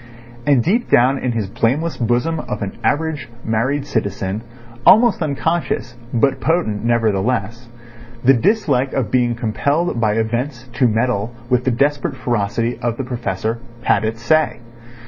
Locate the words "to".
10.73-10.87